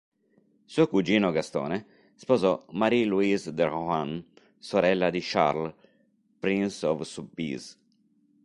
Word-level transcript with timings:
Suo 0.65 0.87
cugino 0.87 1.29
Gastone 1.31 1.85
sposò 2.15 2.65
Marie 2.71 3.05
Louise 3.05 3.53
de 3.53 3.65
Rohan, 3.65 4.25
sorella 4.57 5.11
di 5.11 5.19
Charles, 5.21 5.75
Prince 6.39 6.87
of 6.87 7.01
Soubise. 7.01 7.77